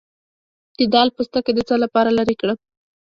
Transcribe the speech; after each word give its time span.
د 0.77 0.79
دال 0.93 1.07
پوستکی 1.15 1.51
د 1.55 1.59
څه 1.69 1.75
لپاره 1.83 2.09
لرې 2.17 2.35
کړم؟ 2.41 2.57